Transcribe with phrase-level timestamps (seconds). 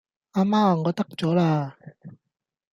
[0.31, 1.77] 阿媽，我得咗啦!